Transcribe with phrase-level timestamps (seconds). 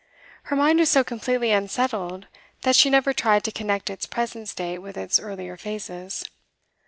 [0.45, 2.25] Her mind was so completely unsettled
[2.63, 6.25] that she never tried to connect its present state with its earlier phases.